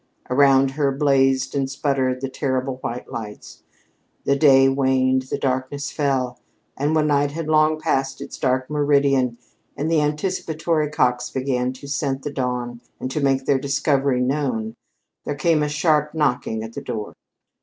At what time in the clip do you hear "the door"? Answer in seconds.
16.73-17.13